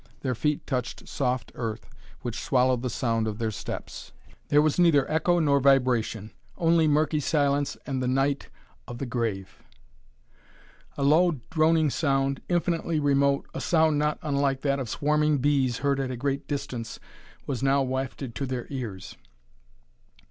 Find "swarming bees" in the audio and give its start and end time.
14.89-15.77